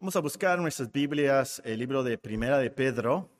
[0.00, 3.30] Vamos a buscar nuestras Biblias el libro de Primera de Pedro,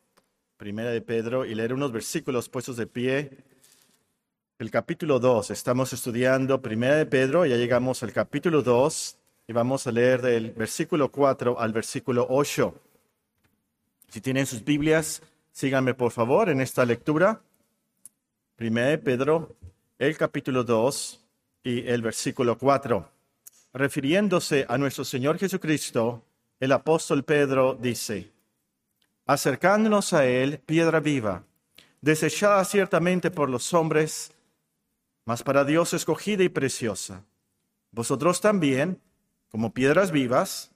[0.57, 3.45] Primera de Pedro, y leer unos versículos puestos de pie.
[4.59, 9.87] El capítulo 2, estamos estudiando Primera de Pedro, ya llegamos al capítulo 2 y vamos
[9.87, 12.75] a leer del versículo 4 al versículo 8.
[14.09, 17.43] Si tienen sus Biblias, síganme por favor en esta lectura.
[18.57, 19.57] Primera de Pedro,
[19.99, 21.21] el capítulo 2
[21.65, 23.11] y el versículo 4.
[23.75, 26.23] Refiriéndose a nuestro Señor Jesucristo,
[26.65, 28.33] el apóstol Pedro dice,
[29.27, 31.45] acercándonos a Él, piedra viva,
[32.01, 34.33] desechada ciertamente por los hombres,
[35.27, 37.23] mas para Dios escogida y preciosa.
[37.91, 38.99] Vosotros también,
[39.51, 40.71] como piedras vivas,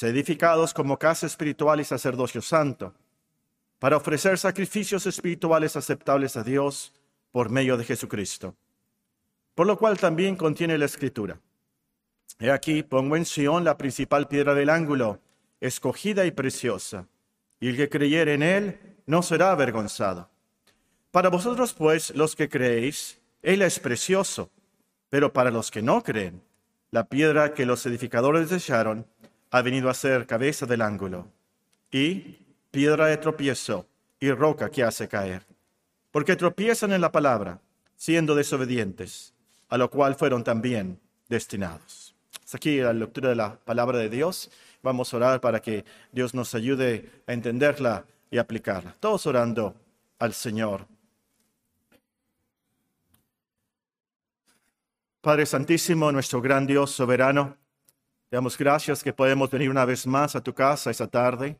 [0.00, 2.94] edificados como casa espiritual y sacerdocio santo,
[3.78, 6.94] para ofrecer sacrificios espirituales aceptables a Dios
[7.30, 8.56] por medio de Jesucristo.
[9.54, 11.38] Por lo cual también contiene la escritura.
[12.38, 15.20] He aquí, pongo en Sion la principal piedra del ángulo,
[15.66, 17.08] escogida y preciosa,
[17.58, 20.28] y el que creyere en él no será avergonzado.
[21.10, 24.50] Para vosotros, pues, los que creéis, él es precioso,
[25.08, 26.42] pero para los que no creen,
[26.90, 29.06] la piedra que los edificadores desearon
[29.50, 31.28] ha venido a ser cabeza del ángulo,
[31.90, 33.86] y piedra de tropiezo
[34.20, 35.46] y roca que hace caer,
[36.10, 37.62] porque tropiezan en la palabra,
[37.96, 39.32] siendo desobedientes,
[39.70, 42.03] a lo cual fueron también destinados.
[42.54, 44.48] Hasta aquí la lectura de la palabra de Dios.
[44.80, 48.94] Vamos a orar para que Dios nos ayude a entenderla y aplicarla.
[49.00, 49.74] Todos orando
[50.20, 50.86] al Señor.
[55.20, 57.56] Padre Santísimo, nuestro gran Dios soberano,
[58.30, 61.58] te damos gracias que podemos venir una vez más a tu casa esta tarde.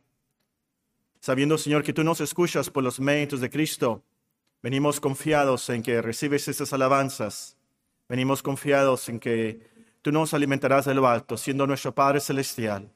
[1.19, 4.05] Sabiendo, Señor, que tú nos escuchas por los méritos de Cristo,
[4.63, 7.57] venimos confiados en que recibes estas alabanzas.
[8.09, 9.74] Venimos confiados en que
[10.05, 12.93] tú nos alimentarás de lo alto, siendo nuestro Padre Celestial.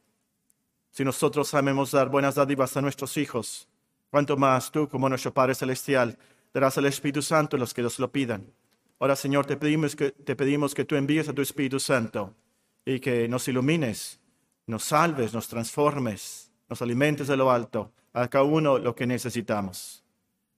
[0.90, 3.66] Si nosotros sabemos dar buenas dádivas a nuestros hijos,
[4.10, 6.18] cuanto más tú, como nuestro Padre Celestial,
[6.52, 8.52] darás al Espíritu Santo a los que nos lo pidan.
[8.98, 12.34] Ahora, Señor, te pedimos, que, te pedimos que tú envíes a tu Espíritu Santo
[12.84, 14.20] y que nos ilumines,
[14.66, 20.04] nos salves, nos transformes, nos alimentes de lo alto, a cada uno lo que necesitamos.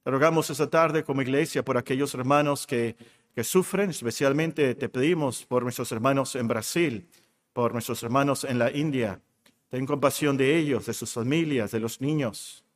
[0.03, 2.97] Te rogamos esta tarde como iglesia por aquellos hermanos que
[3.41, 7.09] que sufren, especialmente te pedimos por nuestros hermanos en Brasil,
[7.55, 9.23] por nuestros hermanos en la India.
[9.71, 12.67] Ten compasión de ellos, de sus familias, de los niños.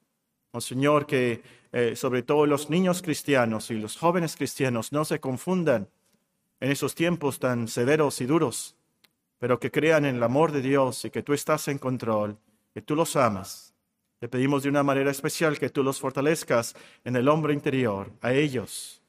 [0.53, 5.21] Oh Señor, que eh, sobre todo los niños cristianos y los jóvenes cristianos no se
[5.21, 5.91] confundan
[6.61, 8.75] en esos tiempos tan severos y duros,
[9.39, 12.39] pero que crean en el amor de Dios y que tú estás en control,
[12.73, 13.75] que tú los amas.
[14.19, 16.75] Te pedimos de una manera especial que tú los fortalezcas
[17.05, 19.03] en el hombre interior, a ellos,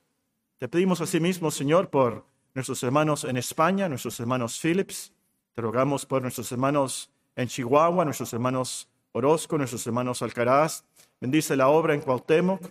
[0.57, 5.11] te pedimos asimismo, Señor, por nuestros hermanos en España, nuestros hermanos Phillips.
[5.53, 10.85] Te rogamos por nuestros hermanos en Chihuahua, nuestros hermanos Orozco, nuestros hermanos Alcaraz.
[11.19, 12.61] Bendice la obra en Cuauhtémoc.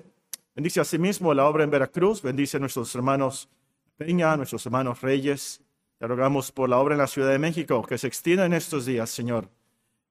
[0.54, 2.22] Bendice asimismo la obra en Veracruz.
[2.22, 3.50] Bendice a nuestros hermanos
[3.98, 5.60] Peña, nuestros hermanos Reyes.
[5.98, 8.86] Te rogamos por la obra en la Ciudad de México, que se extienda en estos
[8.86, 9.50] días, Señor.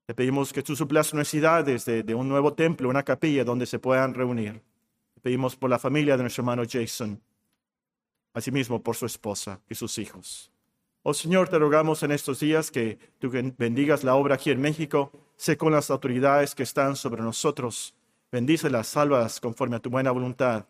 [0.06, 3.80] Te pedimos que tú suplas necesidades de, de un nuevo templo, una capilla donde se
[3.80, 4.62] puedan reunir.
[5.16, 7.20] Te pedimos por la familia de nuestro hermano Jason
[8.34, 10.52] asimismo por su esposa y sus hijos.
[11.04, 15.12] Oh Señor, te rogamos en estos días que tú bendigas la obra aquí en México,
[15.36, 17.94] sé con las autoridades que están sobre nosotros,
[18.32, 20.66] bendícelas, salvas conforme a tu buena voluntad,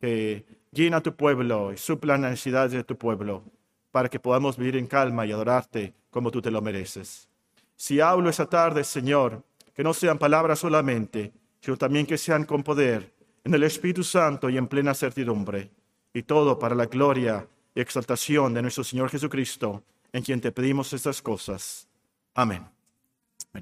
[0.00, 3.42] que llena a tu pueblo y supla las necesidades de tu pueblo,
[3.90, 7.28] para que podamos vivir en calma y adorarte como tú te lo mereces.
[7.74, 9.42] Si hablo esa tarde, Señor,
[9.74, 13.12] que no sean palabras solamente, sino también que sean con poder,
[13.42, 15.72] en el Espíritu Santo y en plena certidumbre
[16.14, 20.92] y todo para la gloria y exaltación de nuestro Señor Jesucristo, en quien te pedimos
[20.92, 21.88] estas cosas.
[22.34, 22.66] Amén.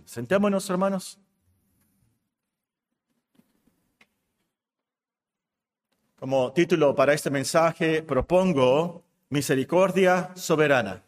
[0.05, 1.19] sentémonos, hermanos.
[6.19, 11.03] Como título para este mensaje propongo Misericordia Soberana.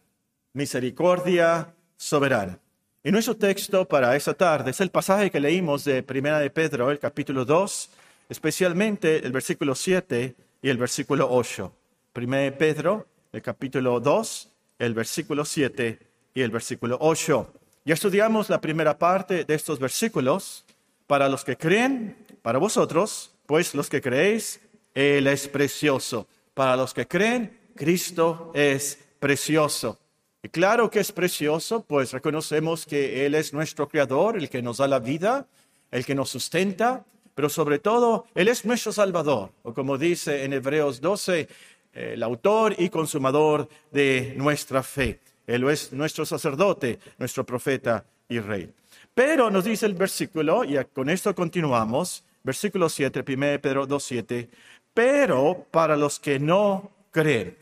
[0.55, 2.59] Misericordia Soberana.
[3.05, 6.91] Y nuestro texto para esta tarde es el pasaje que leímos de Primera de Pedro,
[6.91, 7.91] el capítulo 2,
[8.29, 11.73] especialmente el versículo 7 y el versículo 8.
[12.13, 14.49] Primero Pedro, el capítulo 2,
[14.79, 15.99] el versículo 7
[16.35, 17.53] y el versículo 8.
[17.85, 20.65] Ya estudiamos la primera parte de estos versículos.
[21.09, 24.61] Para los que creen, para vosotros, pues los que creéis,
[24.95, 26.29] Él es precioso.
[26.55, 29.99] Para los que creen, Cristo es precioso.
[30.45, 34.79] Y claro que es precioso, pues reconocemos que Él es nuestro Creador, el que nos
[34.79, 35.47] da la vida,
[35.91, 40.53] el que nos sustenta, pero sobre todo Él es nuestro Salvador, o como dice en
[40.53, 41.49] Hebreos 12,
[41.93, 45.21] el autor y consumador de nuestra fe.
[45.47, 48.73] Él es nuestro sacerdote, nuestro profeta y Rey.
[49.15, 54.49] Pero nos dice el versículo, y con esto continuamos, versículo 7, 1 Pedro 2, 7,
[54.95, 57.57] pero para los que no creen,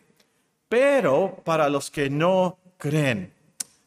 [0.68, 3.32] pero para los que no creen,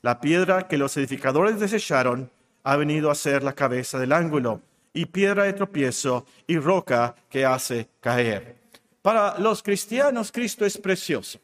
[0.02, 2.30] la piedra que los edificadores desecharon
[2.64, 4.62] ha venido a ser la cabeza del ángulo,
[4.94, 8.56] y piedra de tropiezo y roca que hace caer.
[9.02, 11.40] Para los cristianos Cristo es precioso,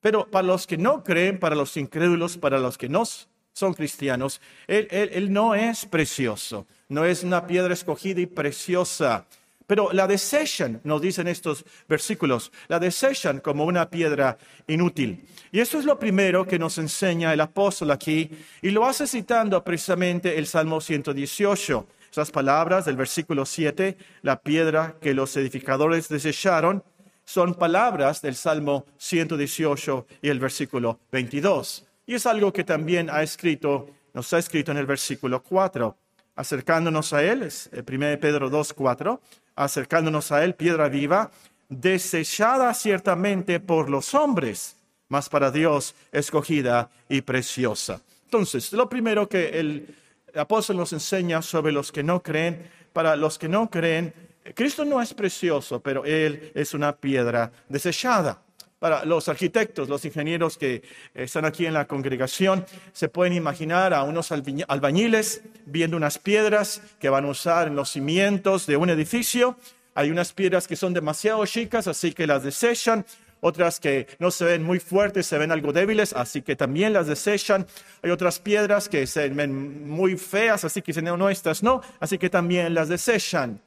[0.00, 3.04] pero para los que no creen, para los incrédulos, para los que no
[3.52, 9.26] son cristianos, él, no es precioso, no es una piedra escogida y preciosa.
[9.66, 14.36] Pero la desechan, nos dicen estos versículos, la desechan como una piedra
[14.66, 15.24] inútil.
[15.50, 18.30] Y eso es lo primero que nos enseña el apóstol aquí,
[18.60, 21.86] y lo hace citando precisamente el Salmo 118.
[22.12, 26.84] Esas palabras del versículo 7, la piedra que los edificadores desecharon,
[27.24, 31.86] son palabras del Salmo 118 y el versículo 22.
[32.04, 35.96] Y es algo que también ha escrito, nos ha escrito en el versículo 4.
[36.36, 39.18] Acercándonos a Él, es 1 Pedro 2, 4,
[39.56, 41.30] acercándonos a Él, piedra viva,
[41.70, 44.76] desechada ciertamente por los hombres,
[45.08, 48.02] mas para Dios escogida y preciosa.
[48.26, 49.96] Entonces, lo primero que el
[50.34, 54.12] apóstol nos enseña sobre los que no creen, para los que no creen,
[54.54, 58.42] Cristo no es precioso, pero Él es una piedra desechada
[58.82, 60.82] para los arquitectos, los ingenieros que
[61.14, 67.08] están aquí en la congregación, se pueden imaginar a unos albañiles viendo unas piedras que
[67.08, 69.56] van a usar en los cimientos de un edificio.
[69.94, 73.06] Hay unas piedras que son demasiado chicas, así que las desechan.
[73.44, 77.08] Otras que no se ven muy fuertes, se ven algo débiles, así que también las
[77.08, 77.66] desechan.
[78.00, 82.30] Hay otras piedras que se ven muy feas, así que no, nuestras no, así que
[82.30, 83.60] también las desechan.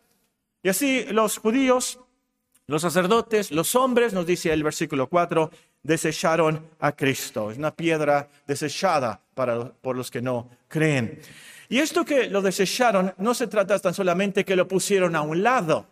[0.64, 2.00] Y así los judíos
[2.68, 5.52] los sacerdotes, los hombres, nos dice el versículo 4,
[5.84, 7.52] desecharon a Cristo.
[7.52, 11.20] Es una piedra desechada para, por los que no creen.
[11.70, 15.44] Y esto que lo desecharon no se trata tan solamente que lo pusieron a un
[15.44, 15.86] lado,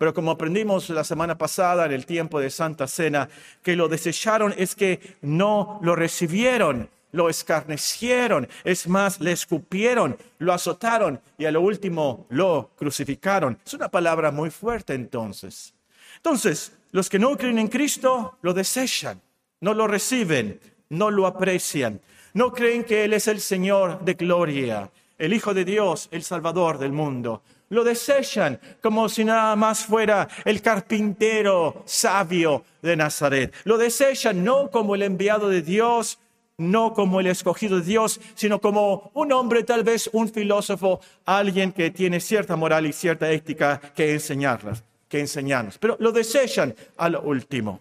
[0.00, 3.28] pero como aprendimos la semana pasada en el tiempo de Santa Cena,
[3.62, 10.54] que lo desecharon es que no lo recibieron, lo escarnecieron, es más, le escupieron, lo
[10.54, 13.58] azotaron y a lo último lo crucificaron.
[13.62, 15.74] Es una palabra muy fuerte entonces.
[16.16, 19.20] Entonces, los que no creen en Cristo lo desechan,
[19.60, 20.58] no lo reciben,
[20.88, 22.00] no lo aprecian,
[22.32, 26.78] no creen que Él es el Señor de gloria, el Hijo de Dios, el Salvador
[26.78, 27.42] del mundo.
[27.70, 33.54] Lo desechan como si nada más fuera el carpintero sabio de Nazaret.
[33.64, 36.18] Lo desechan no como el enviado de Dios,
[36.58, 41.72] no como el escogido de Dios, sino como un hombre, tal vez un filósofo, alguien
[41.72, 47.10] que tiene cierta moral y cierta ética que enseñarlas que enseñarnos, pero lo desechan a
[47.10, 47.80] lo último.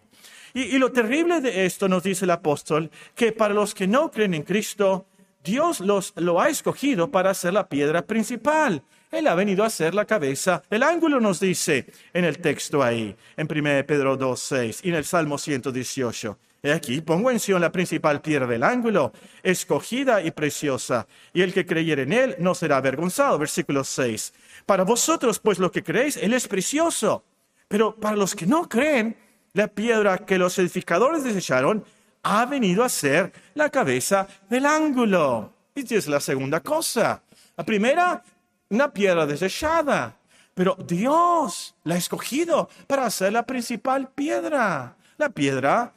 [0.54, 4.34] Y, lo terrible de esto, nos dice el apóstol, que para los que no creen
[4.34, 5.06] en Cristo,
[5.44, 8.82] Dios los, lo ha escogido para ser la piedra principal.
[9.12, 10.62] Él ha venido a ser la cabeza.
[10.70, 15.06] El ángulo nos dice en el texto ahí, en 1 Pedro 2.6 y en el
[15.06, 16.38] Salmo 118.
[16.62, 19.14] He aquí, pongo en Sion la principal piedra del ángulo,
[19.44, 23.40] escogida y preciosa, y el que creyere en él no será avergonzado.
[23.40, 24.34] Versículo 6.
[24.66, 27.24] Para vosotros, pues lo que creéis, Él es precioso.
[27.68, 29.16] Pero para los que no creen,
[29.54, 31.84] la piedra que los edificadores desecharon
[32.24, 35.54] ha venido a ser la cabeza del ángulo.
[35.74, 37.24] Y es la segunda cosa.
[37.56, 38.22] La primera,
[38.70, 40.18] una piedra desechada.
[40.54, 44.98] Pero Dios la ha escogido para ser la principal piedra.
[45.18, 45.94] La piedra,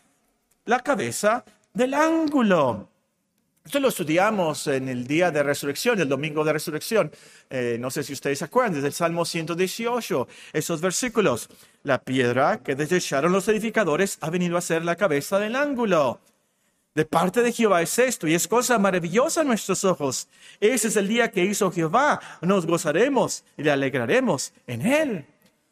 [0.65, 2.89] la cabeza del ángulo.
[3.65, 7.13] Esto lo estudiamos en el día de resurrección, el domingo de resurrección.
[7.49, 11.49] Eh, no sé si ustedes se acuerdan, desde el Salmo 118, esos versículos.
[11.85, 16.21] La piedra que desecharon los edificadores ha venido a ser la cabeza del ángulo.
[16.95, 20.29] De parte de Jehová es esto, y es cosa maravillosa a nuestros ojos.
[20.61, 22.21] Ese es el día que hizo Jehová.
[22.43, 25.27] Nos gozaremos y le alegraremos en él.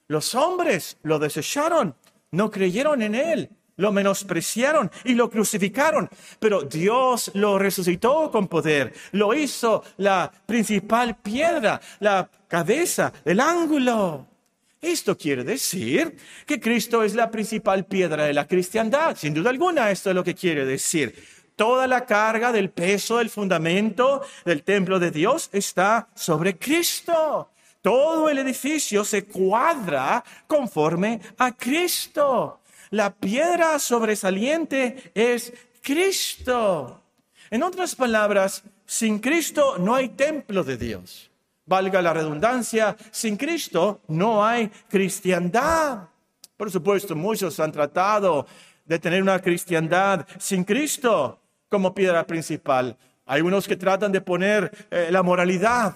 [0.09, 1.95] Los hombres lo desecharon,
[2.31, 3.51] no creyeron en él
[3.81, 6.09] lo menospreciaron y lo crucificaron,
[6.39, 14.27] pero Dios lo resucitó con poder, lo hizo la principal piedra, la cabeza, el ángulo.
[14.81, 19.17] Esto quiere decir que Cristo es la principal piedra de la cristiandad.
[19.17, 21.15] Sin duda alguna, esto es lo que quiere decir.
[21.55, 27.51] Toda la carga del peso del fundamento del templo de Dios está sobre Cristo.
[27.83, 32.61] Todo el edificio se cuadra conforme a Cristo.
[32.91, 37.03] La piedra sobresaliente es Cristo.
[37.51, 41.30] En otras palabras, sin Cristo no hay templo de Dios.
[41.71, 46.09] Valga la redundancia, sin Cristo no hay cristiandad.
[46.57, 48.45] Por supuesto, muchos han tratado
[48.85, 52.97] de tener una cristiandad sin Cristo como piedra principal.
[53.25, 55.95] Hay unos que tratan de poner eh, la moralidad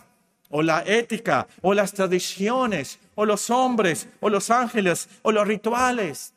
[0.48, 6.34] o la ética o las tradiciones o los hombres o los ángeles o los rituales.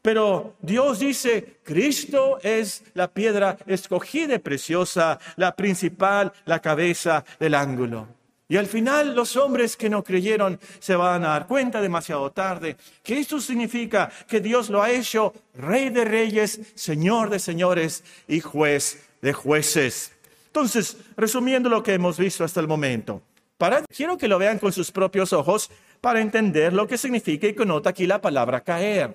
[0.00, 7.54] Pero Dios dice, Cristo es la piedra escogida y preciosa, la principal, la cabeza del
[7.54, 8.17] ángulo.
[8.48, 12.76] Y al final los hombres que no creyeron se van a dar cuenta demasiado tarde
[13.02, 18.40] que esto significa que Dios lo ha hecho rey de reyes, señor de señores y
[18.40, 20.12] juez de jueces.
[20.46, 23.20] Entonces, resumiendo lo que hemos visto hasta el momento,
[23.58, 27.54] para, quiero que lo vean con sus propios ojos para entender lo que significa y
[27.54, 29.14] conota aquí la palabra caer.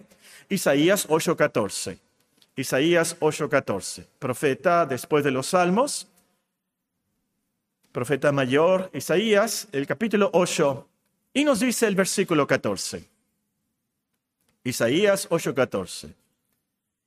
[0.50, 1.98] Isaías 8:14.
[2.56, 4.06] Isaías 8:14.
[4.20, 6.08] Profeta después de los salmos,
[7.94, 10.90] profeta mayor, Isaías, el capítulo 8,
[11.36, 13.08] y nos dice el versículo 14.
[14.64, 16.14] Isaías 8:14.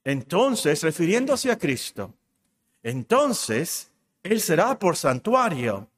[0.04, 2.14] Entonces, refiriéndose a Cristo,
[2.84, 3.90] entonces
[4.22, 5.88] Él será por santuario,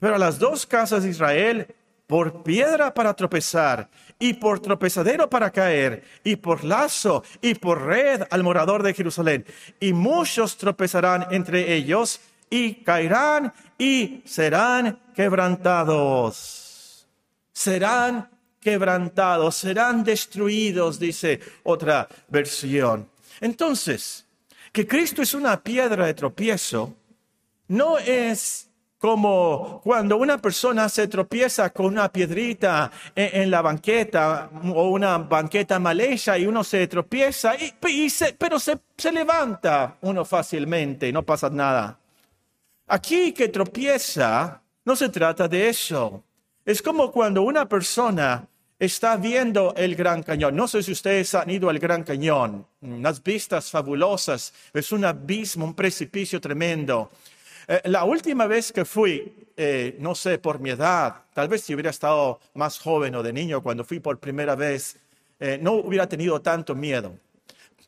[0.00, 1.68] pero a las dos casas de Israel
[2.08, 3.88] por piedra para tropezar,
[4.18, 9.46] y por tropezadero para caer, y por lazo, y por red al morador de Jerusalén.
[9.78, 12.20] Y muchos tropezarán entre ellos,
[12.54, 17.08] y caerán, y serán quebrantados.
[17.52, 18.30] Serán
[18.60, 23.08] quebrantados, serán destruidos, dice otra versión.
[23.40, 24.24] Entonces,
[24.70, 26.94] que Cristo es una piedra de tropiezo,
[27.66, 34.90] no es como cuando una persona se tropieza con una piedrita en, la banqueta o
[34.90, 37.74] una banqueta mal hecha y uno se tropieza, y,
[38.38, 41.98] pero se, se levanta uno fácilmente y no pasa nada.
[42.86, 46.22] Aquí que tropieza, no se trata de eso.
[46.64, 48.46] Es como cuando una persona
[48.78, 50.54] está viendo el Gran Cañón.
[50.54, 55.64] No sé si ustedes han ido al Gran Cañón, unas vistas fabulosas, es un abismo,
[55.64, 57.10] un precipicio tremendo.
[57.66, 61.74] Eh, la última vez que fui, eh, no sé, por mi edad, tal vez si
[61.74, 64.96] hubiera estado más joven o de niño cuando fui por primera vez,
[65.40, 67.14] eh, no hubiera tenido tanto miedo.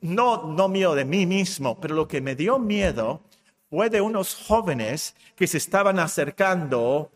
[0.01, 3.21] No, no miedo de mí mismo, pero lo que me dio miedo
[3.71, 7.11] fue de unos jóvenes que se estaban acercando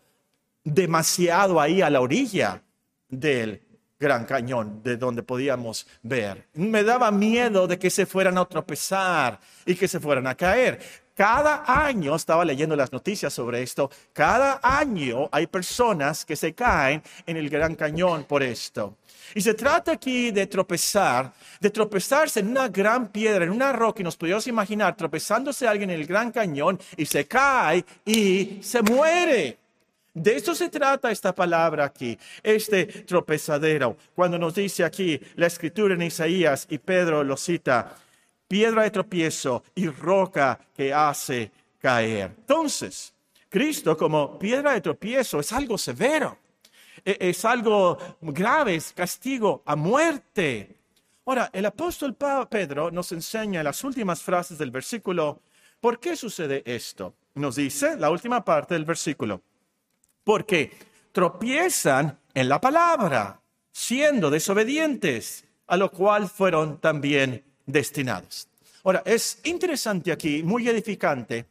[0.63, 2.61] demasiado ahí a la orilla
[3.07, 3.61] del
[3.99, 6.47] Gran Cañón, de donde podíamos ver.
[6.53, 10.79] Me daba miedo de que se fueran a tropezar y que se fueran a caer.
[11.21, 17.03] Cada año, estaba leyendo las noticias sobre esto, cada año hay personas que se caen
[17.27, 18.97] en el Gran Cañón por esto.
[19.35, 24.01] Y se trata aquí de tropezar, de tropezarse en una gran piedra, en una roca,
[24.01, 28.81] y nos podemos imaginar tropezándose alguien en el Gran Cañón y se cae y se
[28.81, 29.59] muere.
[30.15, 33.95] De eso se trata esta palabra aquí, este tropezadero.
[34.15, 37.95] Cuando nos dice aquí la escritura en Isaías y Pedro lo cita,
[38.51, 42.35] piedra de tropiezo y roca que hace caer.
[42.37, 43.13] Entonces,
[43.47, 46.37] Cristo como piedra de tropiezo es algo severo,
[47.05, 50.75] e-, es algo grave, es castigo a muerte.
[51.25, 52.17] Ahora, el apóstol
[52.49, 55.39] Pedro nos enseña en las últimas frases del versículo
[55.79, 57.15] por qué sucede esto.
[57.35, 59.41] Nos dice la última parte del versículo,
[60.25, 60.77] porque
[61.13, 63.39] tropiezan en la palabra,
[63.71, 68.47] siendo desobedientes, a lo cual fueron también destinados.
[68.83, 71.45] Ahora, es interesante aquí, muy edificante,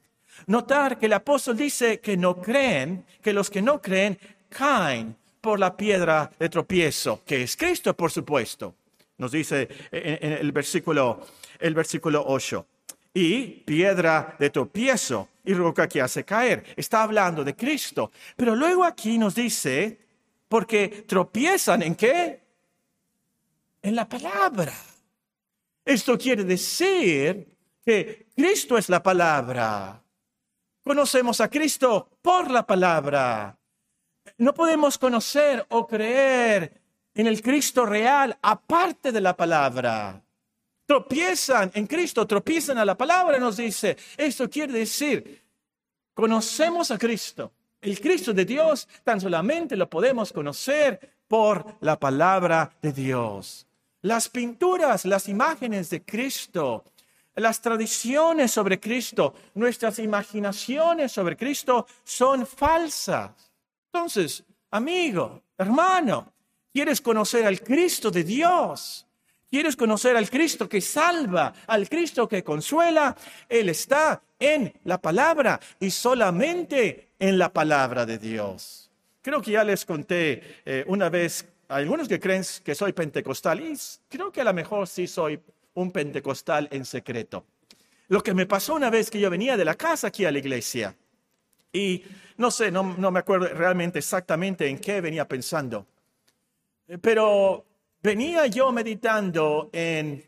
[0.47, 5.59] notar que el apóstol dice que no creen, que los que no creen caen por
[5.59, 8.75] la piedra de tropiezo, que es Cristo, por supuesto.
[9.19, 11.27] Nos dice en, el versículo,
[11.59, 12.67] el versículo 8.
[13.13, 16.65] Y piedra de tropiezo y roca que hace caer.
[16.77, 18.13] Está hablando de Cristo.
[18.37, 19.99] Pero luego aquí nos dice,
[20.49, 22.41] porque tropiezan en qué?
[23.83, 24.73] En la palabra.
[25.85, 30.03] Esto quiere decir que Cristo es la palabra.
[30.83, 33.59] Conocemos a Cristo por la palabra.
[34.39, 36.81] No podemos conocer o creer
[37.15, 40.23] en el Cristo real aparte de la palabra.
[40.87, 43.97] Tropiezan en Cristo, tropiezan a la palabra, nos dice.
[44.17, 45.43] Esto quiere decir,
[46.15, 47.53] conocemos a Cristo.
[47.81, 53.67] El Cristo de Dios tan solamente lo podemos conocer por la palabra de Dios.
[54.03, 56.85] Las pinturas, las imágenes de Cristo,
[57.35, 63.31] las tradiciones sobre Cristo, nuestras imaginaciones sobre Cristo son falsas.
[63.93, 66.33] Entonces, amigo, hermano,
[66.73, 69.07] ¿quieres conocer al Cristo de Dios?
[69.51, 73.17] ¿Quieres conocer al Cristo que salva, al Cristo que consuela?
[73.49, 78.91] Él está en la palabra y solamente en la palabra de Dios.
[79.21, 83.79] Creo que ya les conté eh, una vez algunos que creen que soy pentecostal y
[84.09, 85.41] creo que a lo mejor sí soy
[85.75, 87.47] un pentecostal en secreto.
[88.09, 90.39] Lo que me pasó una vez que yo venía de la casa aquí a la
[90.39, 90.97] iglesia,
[91.73, 92.03] Y
[92.37, 95.87] no sé, no, me acuerdo realmente exactamente en qué venía pensando,
[97.01, 97.65] pero
[98.03, 100.25] venía yo meditando en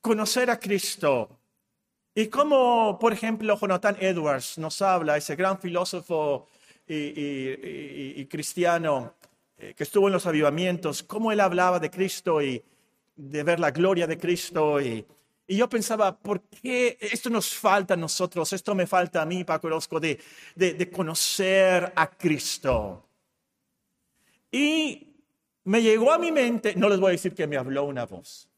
[0.00, 1.38] conocer a Cristo.
[2.14, 6.48] Y como, por ejemplo, Jonathan Edwards nos habla, ese gran filósofo
[6.86, 9.14] y, cristiano
[9.60, 12.64] eh, que estuvo en los avivamientos, cómo él hablaba de Cristo y
[13.14, 14.80] de ver la gloria de Cristo.
[14.80, 15.06] Y,
[15.46, 18.52] yo pensaba, ¿por qué esto nos falta a nosotros?
[18.52, 20.18] Esto me falta a mí, Paco Orozco, de,
[20.54, 23.06] de, de conocer a Cristo.
[24.50, 25.08] Y
[25.64, 28.48] me llegó a mi mente, no les voy a decir que me habló una voz,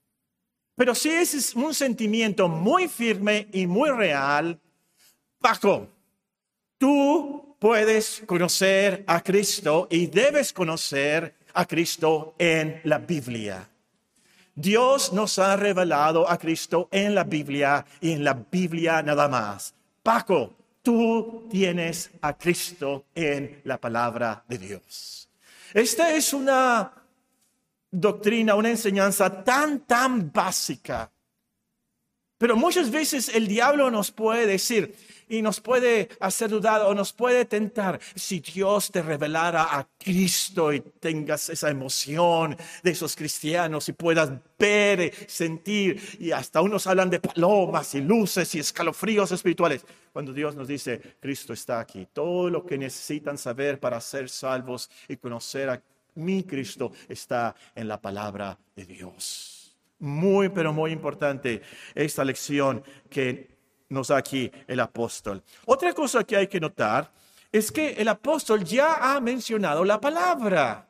[0.77, 4.61] pero sí es un sentimiento muy firme y muy real.
[5.41, 5.89] Paco,
[6.79, 13.69] tú puedes conocer a Cristo y debes conocer a Cristo en la Biblia.
[14.53, 19.75] Dios nos ha revelado a Cristo en la Biblia y en la Biblia nada más.
[20.03, 25.29] Paco, tú tienes a Cristo en la palabra de Dios.
[25.73, 26.93] Esta es una
[27.93, 31.13] doctrina, una enseñanza tan, tan básica.
[32.39, 34.97] Pero muchas veces el diablo nos puede decir
[35.33, 40.75] y nos puede hacer dudar o nos puede tentar si Dios te revelara a Cristo
[40.75, 47.09] y tengas esa emoción de esos cristianos y puedas ver, sentir y hasta unos hablan
[47.09, 49.87] de palomas y luces y escalofríos espirituales.
[50.13, 54.91] Cuando Dios nos dice, Cristo está aquí, todo lo que necesitan saber para ser salvos
[55.09, 55.83] y conocer a
[56.17, 59.79] mi Cristo está en la palabra de Dios.
[59.99, 61.63] Muy, pero muy importante
[61.95, 63.52] esta lección que
[63.93, 65.43] nos da aquí el apóstol.
[65.67, 67.11] Otra cosa que hay que notar
[67.53, 70.89] es que el apóstol ya ha mencionado la palabra.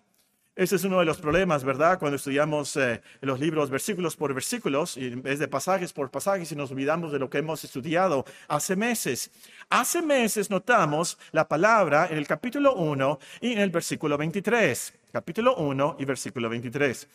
[0.55, 1.99] Ese es uno de los problemas, ¿verdad?
[1.99, 6.53] Cuando estudiamos eh, los libros versículos por versículos, y en vez de pasajes por pasajes,
[6.53, 9.31] y nos olvidamos de lo que hemos estudiado hace meses.
[9.71, 14.93] Hace meses notamos la palabra en el capítulo 1 y en el versículo 23.
[15.11, 17.09] Capítulo 1 y versículo 23.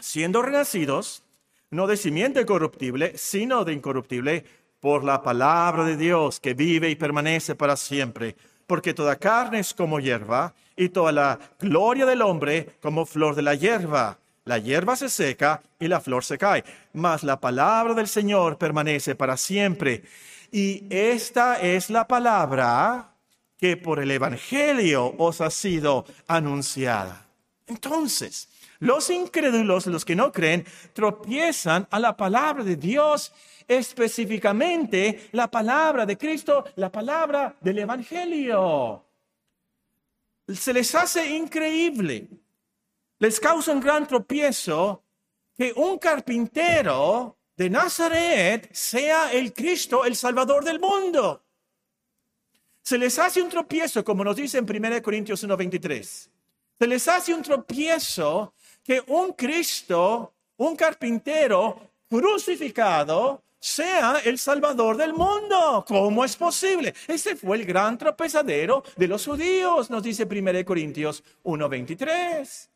[0.00, 1.22] Siendo renacidos,
[1.70, 4.44] no de simiente corruptible, sino de incorruptible,
[4.86, 8.36] por la palabra de Dios que vive y permanece para siempre
[8.68, 13.42] porque toda carne es como hierba y toda la gloria del hombre como flor de
[13.42, 14.16] la hierba.
[14.44, 19.16] La hierba se seca y la flor se cae, mas la palabra del Señor permanece
[19.16, 20.04] para siempre.
[20.52, 23.10] Y esta es la palabra
[23.58, 27.26] que por el Evangelio os ha sido anunciada.
[27.66, 33.32] Entonces, los incrédulos, los que no creen, tropiezan a la palabra de Dios
[33.66, 39.04] específicamente la palabra de Cristo, la palabra del Evangelio.
[40.48, 42.28] Se les hace increíble,
[43.18, 45.02] les causa un gran tropiezo
[45.56, 51.42] que un carpintero de Nazaret sea el Cristo, el Salvador del mundo.
[52.82, 56.30] Se les hace un tropiezo, como nos dice en 1 Corintios 1:23.
[56.78, 65.12] Se les hace un tropiezo que un Cristo, un carpintero crucificado, sea el Salvador del
[65.12, 65.84] mundo.
[65.86, 66.94] ¿Cómo es posible?
[67.08, 72.68] Ese fue el gran tropezadero de los judíos, nos dice 1 Corintios 1.23.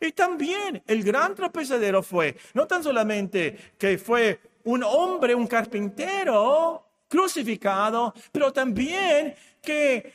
[0.00, 6.84] Y también el gran tropezadero fue, no tan solamente que fue un hombre, un carpintero
[7.08, 10.12] crucificado, pero también que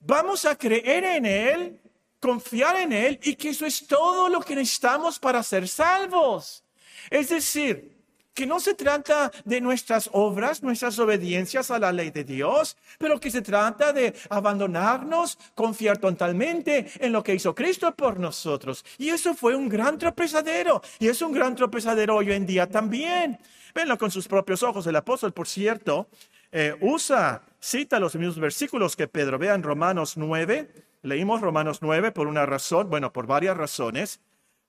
[0.00, 1.80] vamos a creer en Él,
[2.18, 6.64] confiar en Él y que eso es todo lo que necesitamos para ser salvos.
[7.08, 7.99] Es decir,
[8.34, 13.20] que no se trata de nuestras obras, nuestras obediencias a la ley de Dios, pero
[13.20, 18.84] que se trata de abandonarnos, confiar totalmente en lo que hizo Cristo por nosotros.
[18.98, 23.38] Y eso fue un gran tropezadero, y es un gran tropezadero hoy en día también.
[23.74, 24.86] Venlo con sus propios ojos.
[24.86, 26.08] El apóstol, por cierto,
[26.52, 29.38] eh, usa, cita los mismos versículos que Pedro.
[29.38, 30.68] Vean Romanos 9.
[31.02, 34.20] Leímos Romanos 9 por una razón, bueno, por varias razones.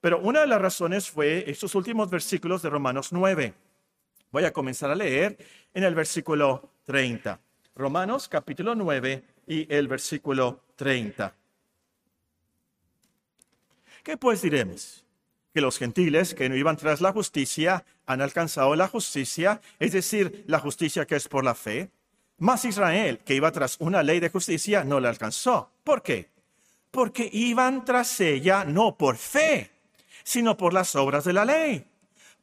[0.01, 3.53] Pero una de las razones fue estos últimos versículos de Romanos 9.
[4.31, 5.37] Voy a comenzar a leer
[5.73, 7.39] en el versículo 30.
[7.75, 11.33] Romanos capítulo 9 y el versículo 30.
[14.03, 15.05] ¿Qué pues diremos?
[15.53, 20.43] Que los gentiles que no iban tras la justicia han alcanzado la justicia, es decir,
[20.47, 21.91] la justicia que es por la fe.
[22.39, 25.69] Mas Israel, que iba tras una ley de justicia, no la alcanzó.
[25.83, 26.29] ¿Por qué?
[26.89, 29.70] Porque iban tras ella no por fe,
[30.23, 31.85] sino por las obras de la ley.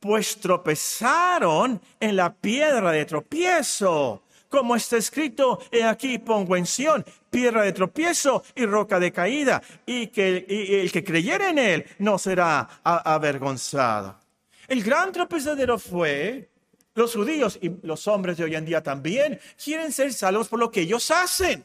[0.00, 4.22] Pues tropezaron en la piedra de tropiezo.
[4.48, 9.62] Como está escrito, he aquí pongo en Sión piedra de tropiezo y roca de caída,
[9.86, 10.46] y que
[10.82, 14.18] el que creyera en él no será avergonzado.
[14.66, 16.50] El gran tropezadero fue
[16.94, 20.70] Los judíos y los hombres de hoy en día también quieren ser salvos por lo
[20.70, 21.64] que ellos hacen,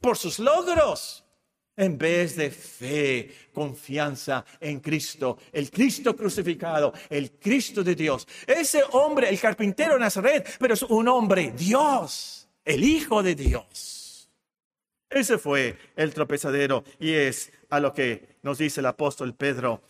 [0.00, 1.23] por sus logros,
[1.76, 8.26] en vez de fe, confianza en Cristo, el Cristo crucificado, el Cristo de Dios.
[8.46, 14.30] Ese hombre, el carpintero Nazaret, pero es un hombre Dios, el Hijo de Dios.
[15.10, 19.82] Ese fue el tropezadero y es a lo que nos dice el apóstol Pedro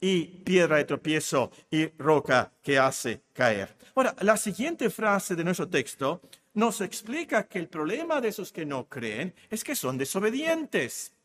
[0.00, 3.74] y piedra de tropiezo y roca que hace caer.
[3.94, 6.20] Ahora, la siguiente frase de nuestro texto
[6.52, 11.15] nos explica que el problema de esos que no creen es que son desobedientes.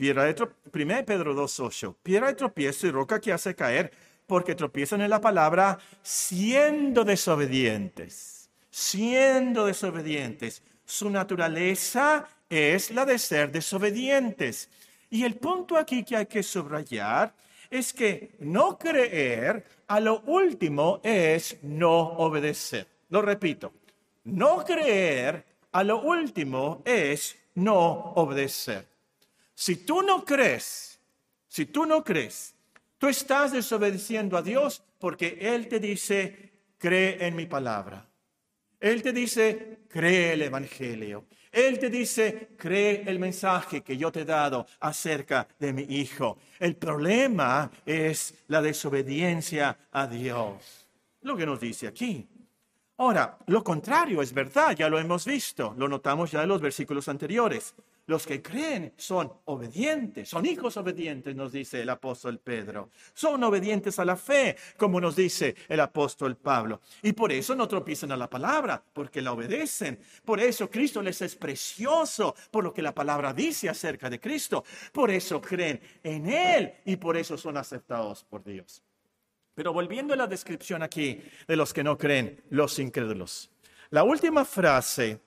[0.00, 3.92] Piedra de 1 Pedro 2.8, piedra de tropiezo y roca que hace caer
[4.26, 10.62] porque tropiezan en la palabra siendo desobedientes, siendo desobedientes.
[10.86, 14.70] Su naturaleza es la de ser desobedientes.
[15.10, 17.34] Y el punto aquí que hay que subrayar
[17.68, 22.86] es que no creer a lo último es no obedecer.
[23.10, 23.74] Lo repito,
[24.24, 28.89] no creer a lo último es no obedecer.
[29.60, 30.98] Si tú no crees,
[31.46, 32.54] si tú no crees,
[32.96, 38.08] tú estás desobedeciendo a Dios porque Él te dice, cree en mi palabra.
[38.80, 41.26] Él te dice, cree el Evangelio.
[41.52, 46.38] Él te dice, cree el mensaje que yo te he dado acerca de mi hijo.
[46.58, 50.88] El problema es la desobediencia a Dios.
[51.20, 52.26] Lo que nos dice aquí.
[53.00, 57.08] Ahora, lo contrario es verdad, ya lo hemos visto, lo notamos ya en los versículos
[57.08, 57.74] anteriores.
[58.04, 62.90] Los que creen son obedientes, son hijos obedientes, nos dice el apóstol Pedro.
[63.14, 66.82] Son obedientes a la fe, como nos dice el apóstol Pablo.
[67.02, 69.98] Y por eso no tropiezan a la palabra, porque la obedecen.
[70.22, 74.62] Por eso Cristo les es precioso, por lo que la palabra dice acerca de Cristo.
[74.92, 78.82] Por eso creen en Él y por eso son aceptados por Dios.
[79.54, 83.50] Pero volviendo a la descripción aquí de los que no creen, los incrédulos.
[83.90, 85.20] La última frase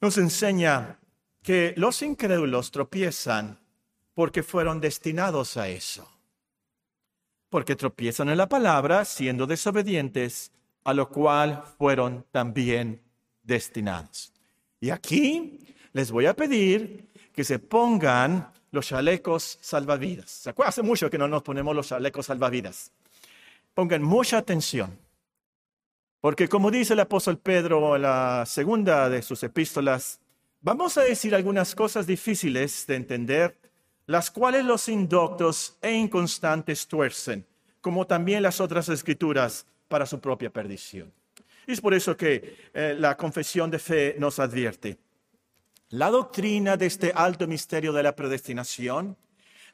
[0.00, 0.98] nos enseña
[1.42, 3.58] que los incrédulos tropiezan
[4.14, 6.10] porque fueron destinados a eso.
[7.48, 10.52] Porque tropiezan en la palabra siendo desobedientes,
[10.84, 13.00] a lo cual fueron también
[13.42, 14.32] destinados.
[14.80, 20.30] Y aquí les voy a pedir que se pongan los chalecos salvavidas.
[20.30, 20.70] ¿Se acuerdan?
[20.70, 22.92] Hace mucho que no nos ponemos los chalecos salvavidas.
[23.74, 24.98] Pongan mucha atención.
[26.20, 30.20] Porque como dice el apóstol Pedro en la segunda de sus epístolas,
[30.60, 33.56] Vamos a decir algunas cosas difíciles de entender,
[34.06, 37.46] las cuales los indoctos e inconstantes tuercen,
[37.80, 41.12] como también las otras escrituras para su propia perdición.
[41.64, 44.98] Y es por eso que eh, la confesión de fe nos advierte.
[45.90, 49.16] La doctrina de este alto misterio de la predestinación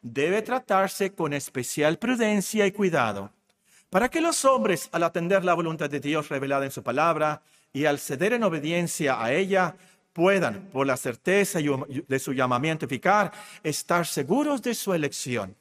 [0.01, 3.33] debe tratarse con especial prudencia y cuidado,
[3.91, 7.87] para que los hombres, al atender la voluntad de Dios revelada en su palabra y
[7.87, 9.75] al ceder en obediencia a ella,
[10.13, 13.33] puedan, por la certeza de su llamamiento eficaz,
[13.65, 15.57] estar seguros de su elección.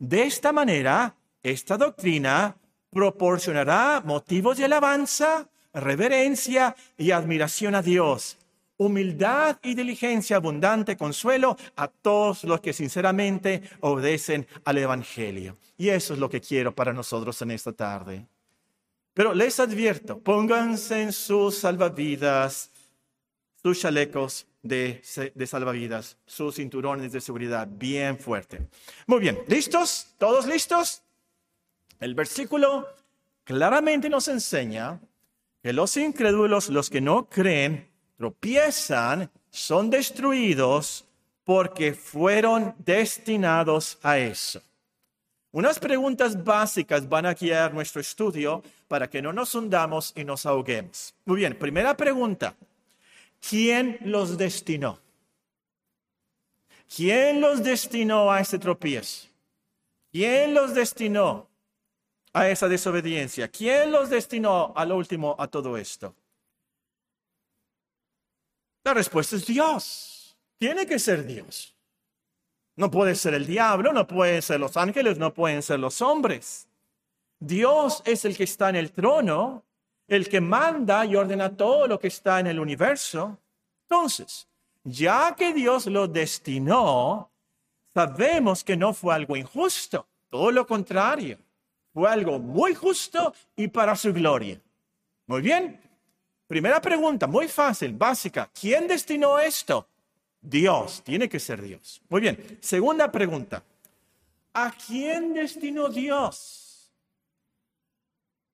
[0.00, 2.56] De esta manera, esta doctrina
[2.90, 8.38] proporcionará motivos de alabanza, reverencia y admiración a Dios,
[8.76, 15.56] humildad y diligencia abundante consuelo a todos los que sinceramente obedecen al Evangelio.
[15.76, 18.26] Y eso es lo que quiero para nosotros en esta tarde.
[19.12, 22.70] Pero les advierto, pónganse en sus salvavidas
[23.64, 28.68] sus chalecos de, salvavidas, sus cinturones de seguridad bien fuerte.
[29.06, 30.08] Muy bien, ¿listos?
[30.18, 31.02] ¿Todos listos?
[31.98, 32.86] El versículo
[33.42, 35.00] claramente nos enseña
[35.62, 37.88] que los incrédulos, los que no creen,
[38.24, 41.04] tropiezan, son destruidos
[41.44, 44.62] porque fueron destinados a eso.
[45.52, 50.46] Unas preguntas básicas van a guiar nuestro estudio para que no nos hundamos y nos
[50.46, 51.14] ahoguemos.
[51.26, 52.54] Muy bien, primera pregunta.
[53.46, 54.98] ¿Quién los destinó?
[56.96, 59.28] ¿Quién los destinó a ese tropiezo?
[60.10, 61.46] ¿Quién los destinó
[62.32, 63.48] a esa desobediencia?
[63.48, 66.14] ¿Quién los destinó al último a todo esto?
[68.84, 70.36] La respuesta es Dios.
[70.58, 71.74] Tiene que ser Dios.
[72.76, 76.68] No puede ser el diablo, no pueden ser los ángeles, no pueden ser los hombres.
[77.38, 79.64] Dios es el que está en el trono
[80.08, 83.38] el que manda y ordena todo lo que está en el universo.
[83.82, 84.48] Entonces,
[84.82, 87.30] ya que Dios lo destinó,
[87.94, 91.38] sabemos que no fue algo injusto, todo lo contrario,
[91.92, 94.60] fue algo muy justo y para su gloria.
[95.26, 95.80] Muy bien.
[96.54, 98.48] Primera pregunta, muy fácil, básica.
[98.60, 99.88] ¿Quién destinó esto?
[100.40, 102.00] Dios, tiene que ser Dios.
[102.08, 102.58] Muy bien.
[102.60, 103.60] Segunda pregunta,
[104.52, 106.92] ¿a quién destinó Dios?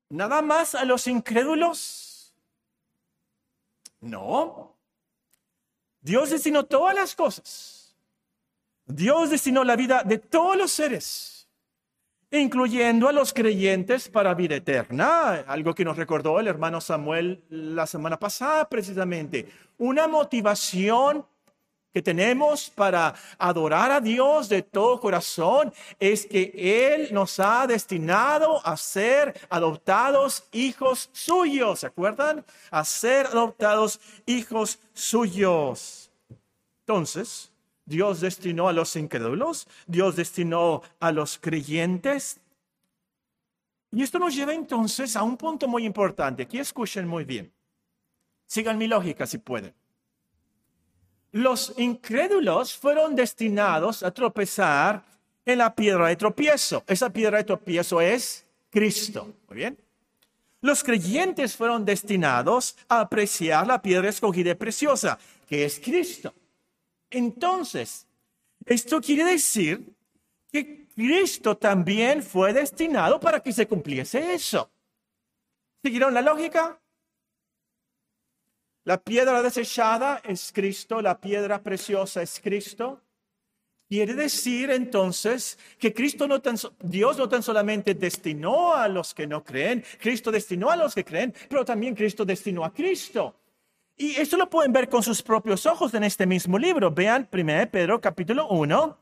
[0.09, 2.33] nada más a los incrédulos.
[4.01, 4.75] No.
[6.01, 7.95] Dios destinó todas las cosas.
[8.87, 11.30] Dios destinó la vida de todos los seres,
[12.31, 17.87] incluyendo a los creyentes para vida eterna, algo que nos recordó el hermano Samuel la
[17.87, 21.27] semana pasada precisamente, una motivación
[21.93, 26.53] que tenemos para adorar a Dios de todo corazón es que
[26.95, 31.81] Él nos ha destinado a ser adoptados hijos suyos.
[31.81, 32.45] ¿Se acuerdan?
[32.71, 36.13] A ser adoptados hijos suyos.
[36.81, 37.50] Entonces,
[37.91, 42.41] Dios destinó a los incrédulos, Dios destinó a los creyentes.
[43.93, 46.45] Y esto nos lleva entonces a un punto muy importante.
[46.45, 47.53] Aquí escuchen muy bien.
[48.47, 49.75] Sigan mi lógica si pueden
[51.33, 55.03] los incrédulos fueron destinados a tropezar
[55.45, 56.83] en la piedra de tropiezo.
[56.87, 59.35] Esa piedra de tropiezo es Cristo.
[59.49, 59.79] Muy bien.
[60.61, 66.35] Los creyentes fueron destinados a apreciar la piedra escogida y preciosa, que es Cristo.
[67.11, 68.07] Entonces,
[68.65, 69.95] esto quiere decir
[70.53, 74.71] que Cristo también fue destinado para que se cumpliese eso.
[75.83, 76.81] ¿Siguieron la lógica?
[78.85, 83.01] La piedra desechada es Cristo, la piedra preciosa es Cristo.
[83.89, 89.27] Quiere decir entonces que Cristo no tan, Dios no tan solamente destinó a los que
[89.27, 93.40] no creen, Cristo destinó a los que creen, pero también Cristo destinó a Cristo.
[94.01, 96.91] Y esto lo pueden ver con sus propios ojos en este mismo libro.
[96.91, 98.99] Vean 1 Pedro capítulo 1,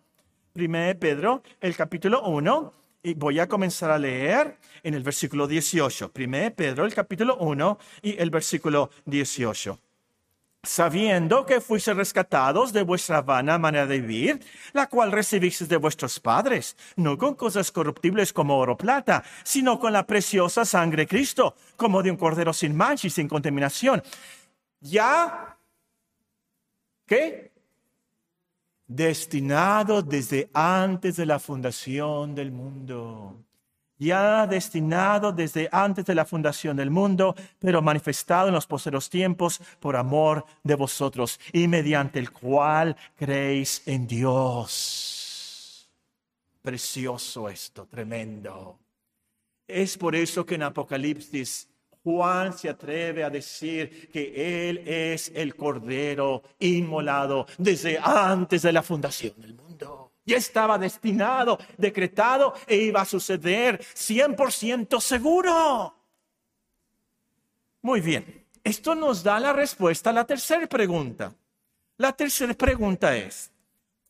[0.56, 2.72] 1 Pedro el capítulo 1,
[3.04, 6.10] y voy a comenzar a leer en el versículo 18.
[6.12, 9.78] 1 Pedro, el capítulo 1 y el versículo 18
[10.64, 14.40] sabiendo que fuiste rescatados de vuestra vana manera de vivir,
[14.72, 19.78] la cual recibisteis de vuestros padres, no con cosas corruptibles como oro o plata, sino
[19.78, 24.02] con la preciosa sangre de Cristo, como de un cordero sin mancha y sin contaminación.
[24.80, 25.58] Ya,
[27.06, 27.48] ¿qué?
[28.88, 33.44] destinado desde antes de la fundación del mundo.
[33.98, 39.60] Ya destinado desde antes de la fundación del mundo, pero manifestado en los posteros tiempos
[39.80, 45.90] por amor de vosotros y mediante el cual creéis en Dios.
[46.62, 48.78] Precioso esto, tremendo.
[49.66, 51.68] Es por eso que en Apocalipsis
[52.08, 58.82] Juan se atreve a decir que Él es el Cordero inmolado desde antes de la
[58.82, 60.12] fundación del mundo.
[60.24, 65.94] Ya estaba destinado, decretado e iba a suceder 100% seguro.
[67.82, 71.34] Muy bien, esto nos da la respuesta a la tercera pregunta.
[71.98, 73.52] La tercera pregunta es,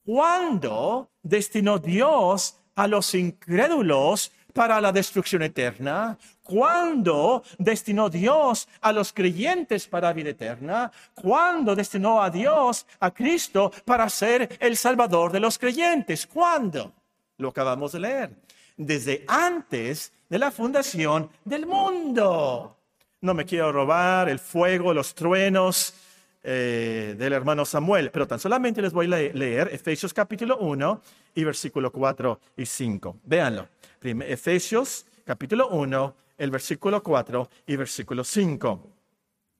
[0.04, 6.18] ¿cuándo destinó Dios a los incrédulos para la destrucción eterna?
[6.42, 10.90] ¿Cuándo destinó Dios a los creyentes para vida eterna?
[11.14, 16.26] ¿Cuándo destinó a Dios, a Cristo, para ser el Salvador de los creyentes?
[16.26, 16.92] ¿Cuándo?
[17.36, 18.30] Lo acabamos de leer.
[18.76, 22.76] Desde antes de la fundación del mundo.
[23.20, 25.94] No me quiero robar el fuego, los truenos
[26.42, 31.02] eh, del hermano Samuel, pero tan solamente les voy a leer Efesios capítulo 1
[31.34, 33.16] y versículo 4 y 5.
[33.24, 33.68] Véanlo.
[34.00, 38.90] Efesios capítulo 1, el versículo 4 y versículo 5.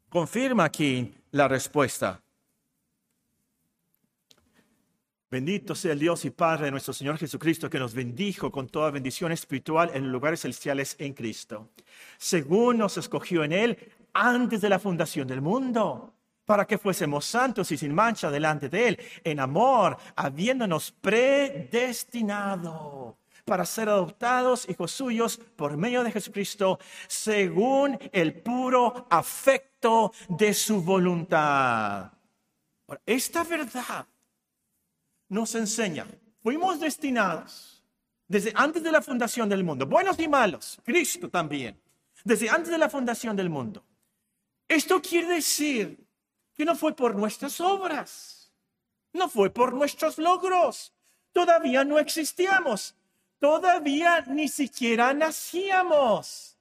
[0.09, 2.23] Confirma aquí la respuesta.
[5.31, 8.91] Bendito sea el Dios y Padre de nuestro Señor Jesucristo, que nos bendijo con toda
[8.91, 11.69] bendición espiritual en lugares celestiales en Cristo,
[12.17, 13.79] según nos escogió en Él
[14.15, 16.15] antes de la fundación del mundo,
[16.49, 23.67] para que fuésemos santos y sin mancha delante de Él, en amor, habiéndonos predestinado para
[23.67, 32.13] ser adoptados hijos suyos por medio de Jesucristo, según el puro afecto de su voluntad.
[33.05, 34.07] Esta verdad
[35.29, 36.07] nos enseña,
[36.43, 37.85] fuimos destinados
[38.27, 41.79] desde antes de la fundación del mundo, buenos y malos, Cristo también,
[42.25, 43.85] desde antes de la fundación del mundo.
[44.67, 46.08] Esto quiere decir
[46.59, 48.53] que no fue por nuestras obras,
[49.13, 50.93] no fue por nuestros logros,
[51.33, 52.97] todavía no existíamos,
[53.39, 56.59] todavía ni siquiera nacíamos.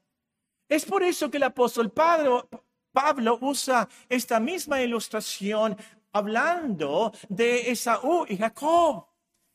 [0.70, 2.48] Es por eso que el apóstol Pablo,
[2.92, 5.76] Pablo usa esta misma ilustración
[6.12, 9.08] hablando de Esaú y Jacob.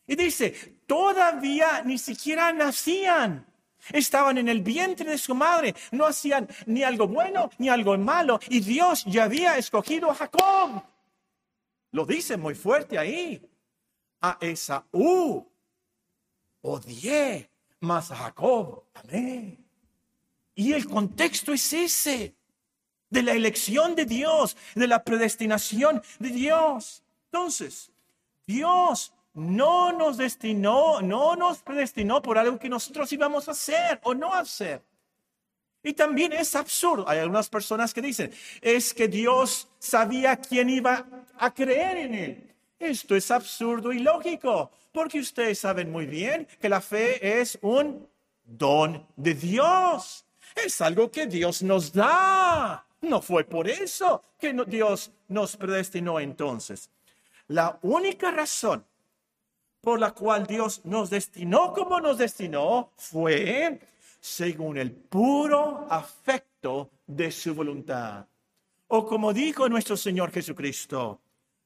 [0.09, 3.46] Y dice, todavía ni siquiera nacían.
[3.90, 8.40] Estaban en el vientre de su madre, no hacían ni algo bueno ni algo malo,
[8.49, 10.83] y Dios ya había escogido a Jacob.
[11.90, 13.42] Lo dice muy fuerte ahí.
[14.21, 15.47] A Esaú
[16.62, 18.85] odié más a Jacob.
[18.95, 19.59] Amén.
[20.55, 22.35] Y el contexto es ese,
[23.11, 27.03] de la elección de Dios, de la predestinación de Dios.
[27.27, 27.90] Entonces,
[28.47, 34.14] Dios no nos destinó, no nos predestinó por algo que nosotros íbamos a hacer o
[34.14, 34.83] no hacer.
[35.83, 37.09] Y también es absurdo.
[37.09, 41.07] Hay algunas personas que dicen, es que Dios sabía quién iba
[41.38, 42.55] a creer en él.
[42.79, 48.09] Esto es absurdo y lógico, porque ustedes saben muy bien que la fe es un
[48.45, 50.25] don de Dios.
[50.55, 52.85] Es algo que Dios nos da.
[53.01, 56.90] No fue por eso que Dios nos predestinó entonces.
[57.49, 58.85] La única razón
[59.83, 63.81] por la cual Dios nos destinó como nos destinó fue
[64.21, 68.25] según el puro afecto de su voluntad.
[68.87, 71.21] O como dijo nuestro Señor Jesucristo,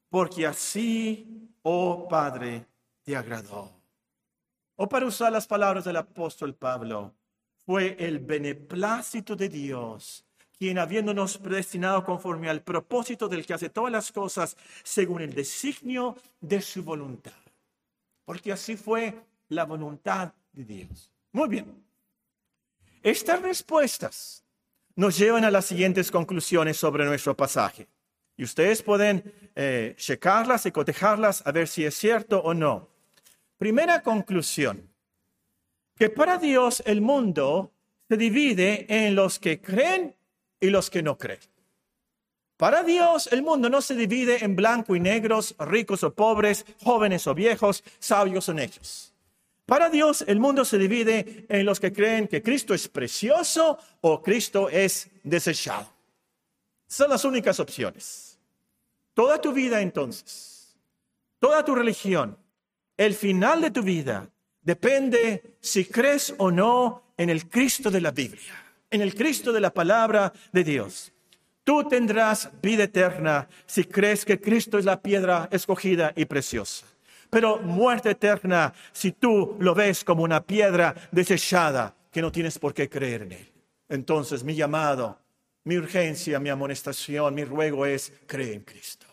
[0.09, 2.67] porque así, oh Padre,
[3.03, 3.71] te agradó.
[4.77, 7.13] O para usar las palabras del apóstol Pablo,
[7.67, 10.25] fue el beneplácito de Dios
[10.59, 16.17] quien habiéndonos predestinado conforme al propósito del que hace todas las cosas según el designio
[16.41, 17.46] de su voluntad.
[18.27, 19.15] Porque así fue
[19.49, 21.11] la voluntad de Dios.
[21.33, 21.83] Muy bien.
[23.03, 24.45] Estas respuestas
[24.97, 27.87] nos llevan a las siguientes conclusiones sobre nuestro pasaje.
[28.37, 32.89] Y ustedes pueden eh, checarlas y cotejarlas a ver si es cierto o no.
[33.57, 34.91] Primera conclusión,
[35.97, 37.73] que para Dios el mundo
[38.09, 40.15] se divide en los que creen
[40.61, 41.41] y los que no creen.
[42.57, 47.27] Para Dios el mundo no se divide en blanco y negros, ricos o pobres, jóvenes
[47.27, 49.13] o viejos, sabios o necios.
[49.67, 54.23] Para Dios el mundo se divide en los que creen que Cristo es precioso o
[54.23, 55.93] Cristo es desechado.
[56.87, 58.39] Son las únicas opciones.
[59.13, 60.79] Toda tu vida entonces,
[61.39, 62.39] toda tu religión,
[62.97, 64.31] el final de tu vida
[64.63, 68.55] depende si crees o no en el Cristo de la Biblia,
[68.91, 71.13] en el Cristo de la palabra de Dios.
[71.67, 76.87] Tú tendrás vida eterna si crees que Cristo es la piedra escogida y preciosa
[77.31, 82.73] pero muerte eterna si tú lo ves como una piedra desechada que no tienes por
[82.73, 83.53] qué creer en él.
[83.89, 85.19] Entonces mi llamado,
[85.65, 89.07] mi urgencia, mi amonestación, mi ruego es, cree en Cristo.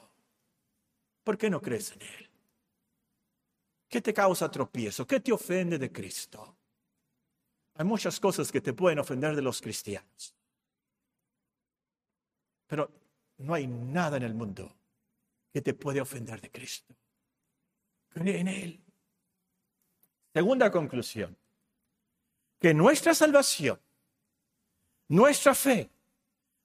[1.23, 2.29] ¿Por qué no crees en Él?
[3.87, 5.07] ¿Qué te causa tropiezo?
[5.07, 6.55] ¿Qué te ofende de Cristo?
[7.75, 10.35] Hay muchas cosas que te pueden ofender de los cristianos.
[12.67, 12.89] Pero
[13.37, 14.75] no hay nada en el mundo
[15.51, 16.95] que te puede ofender de Cristo
[18.13, 18.79] cree en Él.
[20.33, 21.35] Segunda conclusión,
[22.59, 23.79] que nuestra salvación,
[25.09, 25.89] nuestra fe,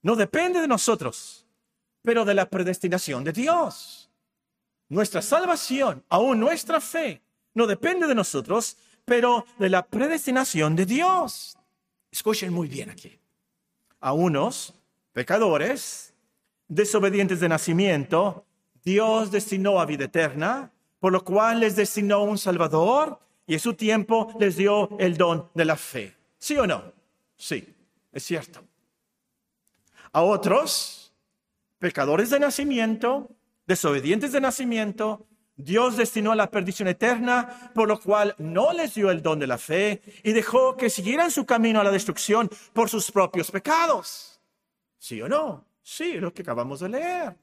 [0.02, 1.44] no depende de nosotros,
[2.02, 4.10] pero de la predestinación de Dios.
[4.88, 7.20] Nuestra salvación, aún nuestra fe,
[7.52, 11.58] no depende de nosotros, pero de la predestinación de Dios.
[12.10, 13.18] Escuchen muy bien aquí.
[14.00, 14.72] A unos
[15.18, 16.14] pecadores,
[16.68, 18.46] desobedientes de nacimiento,
[18.84, 23.74] Dios destinó a vida eterna, por lo cual les designó un Salvador y en su
[23.74, 26.14] tiempo les dio el don de la fe.
[26.38, 26.92] ¿Sí o no?
[27.36, 27.74] Sí,
[28.12, 28.60] es cierto.
[30.12, 31.12] A otros,
[31.80, 33.28] pecadores de nacimiento,
[33.66, 35.26] desobedientes de nacimiento,
[35.56, 39.48] Dios destinó a la perdición eterna, por lo cual no les dio el don de
[39.48, 44.37] la fe y dejó que siguieran su camino a la destrucción por sus propios pecados.
[44.98, 45.64] ¿Sí o no?
[45.82, 47.36] Sí, lo que acabamos de leer.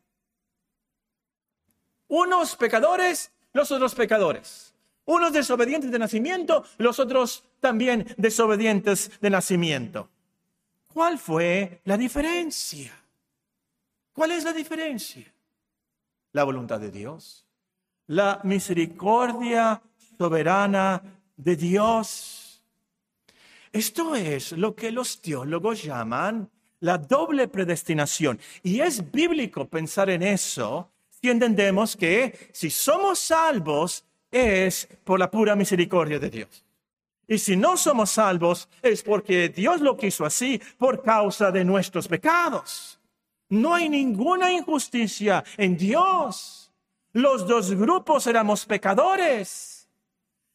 [2.08, 4.74] Unos pecadores los otros pecadores.
[5.06, 10.10] Unos desobedientes de nacimiento, los otros también desobedientes de nacimiento.
[10.88, 12.92] ¿Cuál fue la diferencia?
[14.12, 15.26] ¿Cuál es la diferencia?
[16.34, 17.48] La voluntad de Dios,
[18.08, 19.82] la misericordia
[20.18, 21.02] soberana
[21.38, 22.62] de Dios.
[23.72, 26.50] Esto es lo que los teólogos llaman
[26.86, 28.40] la doble predestinación.
[28.64, 30.90] Y es bíblico pensar en eso
[31.32, 36.64] entendemos que si somos salvos es por la pura misericordia de Dios.
[37.28, 42.08] Y si no somos salvos es porque Dios lo quiso así por causa de nuestros
[42.08, 43.00] pecados.
[43.50, 46.72] No hay ninguna injusticia en Dios.
[47.14, 49.88] Los dos grupos éramos pecadores.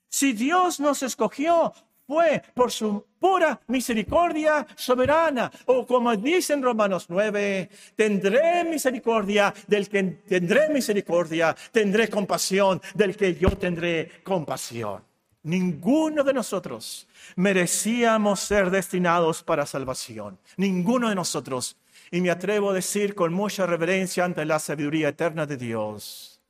[0.08, 1.72] Si Dios nos escogió,
[2.10, 5.48] fue por su pura misericordia soberana.
[5.66, 13.16] O como dice en Romanos 9, tendré misericordia del que tendré misericordia, tendré compasión del
[13.16, 15.04] que yo tendré compasión.
[15.44, 17.06] Ninguno de nosotros
[17.36, 20.36] merecíamos ser destinados para salvación.
[20.56, 21.76] Ninguno de nosotros.
[22.10, 26.40] Y me atrevo a decir con mucha reverencia ante la sabiduría eterna de Dios,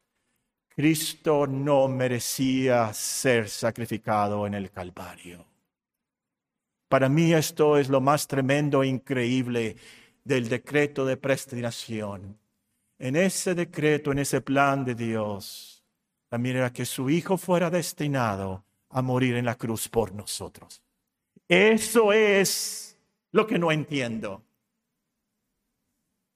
[0.75, 5.50] Cristo no merecía ser sacrificado en el Calvario.
[6.91, 9.77] Para mí esto es lo más tremendo e increíble
[10.25, 12.37] del decreto de predestinación.
[12.99, 15.85] En ese decreto, en ese plan de Dios,
[16.29, 20.83] también era que su Hijo fuera destinado a morir en la cruz por nosotros.
[21.47, 22.99] Eso es
[23.31, 24.43] lo que no entiendo.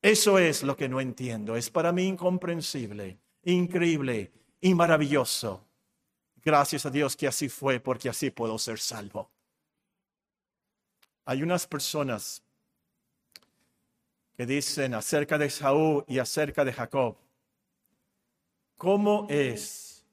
[0.01, 1.57] Eso es lo que no entiendo.
[1.57, 4.31] Es para mí incomprensible, increíble
[4.61, 5.65] y maravilloso.
[6.45, 9.34] Gracias a Dios que así fue, porque así puedo ser salvo.
[11.25, 12.43] Hay unas personas
[14.37, 17.17] que dicen acerca de Saúl y acerca de Jacob,
[18.77, 20.05] ¿cómo es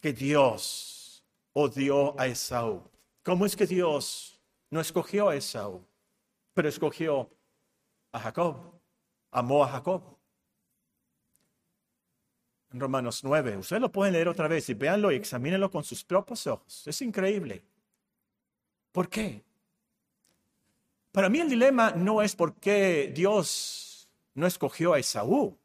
[0.00, 2.82] que Dios odió a Esaú?
[3.22, 4.40] ¿Cómo es que Dios
[4.70, 5.84] no escogió a Esaú,
[6.52, 7.30] pero escogió
[8.12, 8.74] a Jacob?
[9.34, 10.16] amó a Jacob.
[12.72, 16.02] En Romanos 9, ustedes lo pueden leer otra vez y véanlo y examínenlo con sus
[16.04, 16.86] propios ojos.
[16.86, 17.62] Es increíble.
[18.90, 19.44] ¿Por qué?
[21.14, 25.56] Para mí el dilema no es por qué Dios no escogió a Esaú.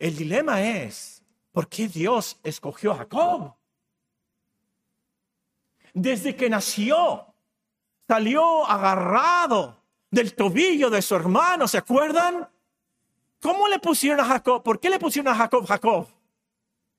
[0.00, 1.22] El dilema es
[1.52, 3.54] por qué Dios escogió a Jacob.
[5.94, 7.24] Desde que nació,
[8.08, 9.80] salió agarrado
[10.10, 12.50] del tobillo de su hermano, ¿se acuerdan?
[13.40, 14.64] ¿Cómo le pusieron a Jacob?
[14.64, 16.08] ¿Por qué le pusieron a Jacob Jacob?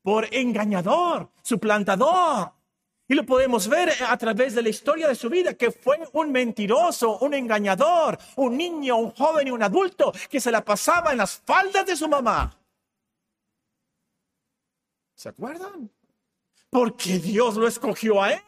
[0.02, 2.54] Por engañador, suplantador.
[3.14, 6.32] Y lo podemos ver a través de la historia de su vida, que fue un
[6.32, 11.20] mentiroso, un engañador, un niño, un joven y un adulto que se la pasaba en
[11.20, 12.58] las faldas de su mamá.
[15.14, 15.92] ¿Se acuerdan?
[16.72, 18.42] Porque Dios lo escogió a él.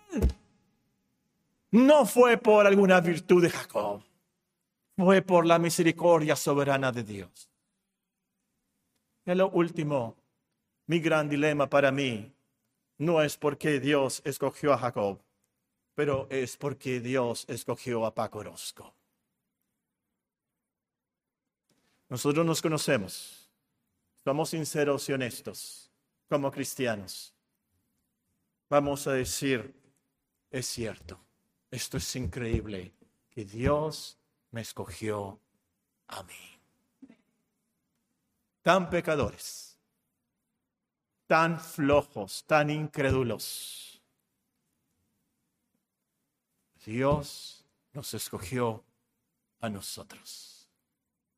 [1.70, 4.02] No fue por alguna virtud de Jacob,
[4.98, 7.52] fue por la misericordia soberana de Dios.
[9.28, 10.16] Y lo último,
[10.88, 12.35] mi gran dilema para mí
[12.98, 15.22] no es porque Dios escogió a Jacob,
[15.94, 18.94] pero es porque Dios escogió a Paco Orozco.
[22.10, 23.50] Nosotros nos conocemos,
[24.24, 25.92] somos sinceros y honestos
[26.30, 27.34] como cristianos.
[28.70, 29.74] Vamos a decir,
[30.52, 31.20] es cierto,
[31.72, 32.94] esto es increíble,
[33.30, 34.18] que Dios
[34.52, 35.40] me escogió
[36.08, 36.56] a mí
[38.66, 39.75] tan pecadores,
[41.28, 44.02] tan flojos, tan incrédulos.
[46.86, 48.84] Dios nos escogió
[49.60, 50.70] a nosotros.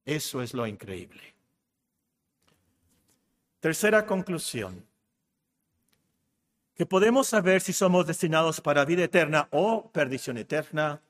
[0.06, 1.36] Eso es lo increíble.
[3.60, 4.86] Tercera conclusión,
[6.76, 11.02] que podemos saber si somos destinados para vida eterna o perdición eterna,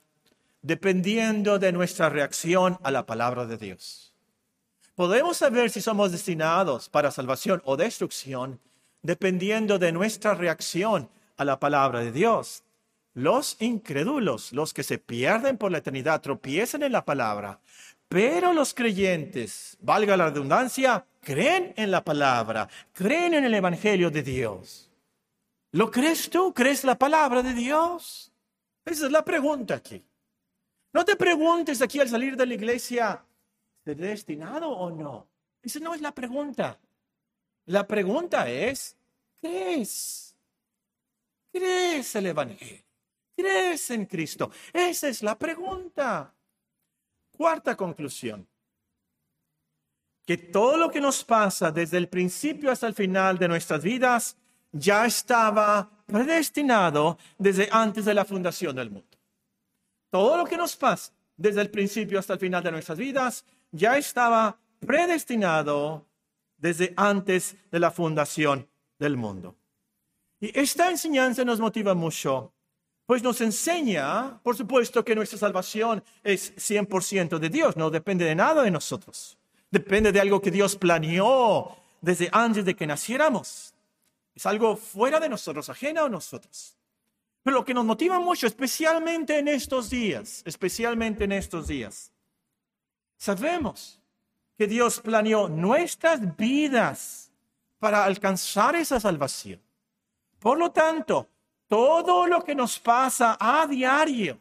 [0.62, 4.14] dependiendo de nuestra reacción a la palabra de Dios.
[4.96, 8.60] Podemos saber si somos destinados para salvación o destrucción
[9.02, 12.64] dependiendo de nuestra reacción a la palabra de Dios.
[13.14, 17.60] Los incrédulos, los que se pierden por la eternidad, tropiezan en la palabra,
[18.08, 24.24] pero los creyentes, valga la redundancia, creen en la palabra, creen en el Evangelio de
[24.24, 24.90] Dios.
[25.72, 26.54] ¿Lo crees tú?
[26.54, 28.32] ¿Crees la palabra de Dios?
[28.86, 30.04] Esa es la pregunta aquí.
[30.94, 33.24] No te preguntes aquí al salir de la iglesia,
[33.84, 35.28] destinado o no?
[35.62, 36.80] Esa no es la pregunta.
[37.68, 38.96] La pregunta es,
[39.42, 40.36] ¿crees?
[41.52, 42.84] ¿Crees el Evangelio?
[43.36, 44.50] ¿Crees en Cristo?
[44.72, 46.34] Esa es la pregunta.
[47.32, 48.48] Cuarta conclusión.
[50.26, 54.38] Que todo lo que nos pasa desde el principio hasta el final de nuestras vidas
[54.72, 59.18] ya estaba predestinado desde antes de la fundación del mundo.
[60.10, 63.98] Todo lo que nos pasa desde el principio hasta el final de nuestras vidas ya
[63.98, 66.06] estaba predestinado
[66.58, 68.68] desde antes de la fundación
[69.00, 69.56] del mundo.
[70.40, 72.54] Y esta enseñanza nos motiva mucho,
[73.06, 78.36] pues nos enseña, por supuesto, que nuestra salvación es 100% de Dios, no depende de
[78.36, 79.38] nada de nosotros.
[79.72, 83.74] Depende de algo que Dios planeó desde antes de que naciéramos.
[84.36, 86.76] Es algo fuera de nosotros, ajeno a nosotros.
[87.44, 92.12] Pero lo que nos motiva mucho, especialmente en estos días, especialmente en estos días,
[93.18, 94.00] Sabemos
[94.58, 97.32] que Dios planeó nuestras vidas
[97.80, 99.62] para alcanzar esa salvación.
[100.40, 101.30] Por lo tanto,
[101.68, 104.40] todo lo que nos pasa a diario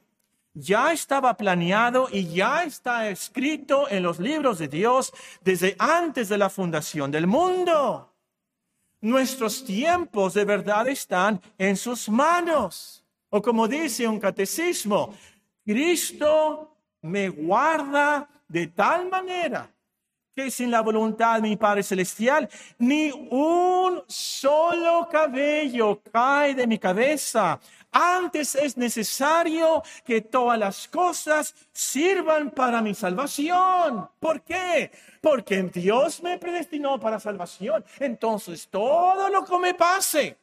[0.54, 5.12] ya estaba planeado y ya está escrito en los libros de Dios
[5.42, 8.10] desde antes de la fundación del mundo.
[9.02, 13.04] Nuestros tiempos de verdad están en sus manos.
[13.28, 15.14] O como dice un catecismo,
[15.62, 19.70] Cristo me guarda de tal manera
[20.36, 22.46] que sin la voluntad de mi Padre Celestial,
[22.78, 27.58] ni un solo cabello cae de mi cabeza.
[27.90, 34.10] Antes es necesario que todas las cosas sirvan para mi salvación.
[34.20, 34.90] ¿Por qué?
[35.22, 37.82] Porque Dios me predestinó para salvación.
[37.98, 40.36] Entonces todo lo que me pase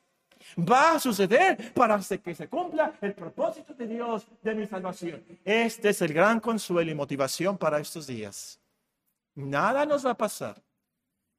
[0.57, 5.23] va a suceder para que se cumpla el propósito de Dios de mi salvación.
[5.45, 8.62] Este es el gran consuelo y motivación para estos días.
[9.35, 10.61] Nada nos va a pasar.